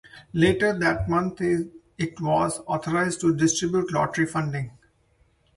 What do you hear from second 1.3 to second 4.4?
it was authorised to distribute lottery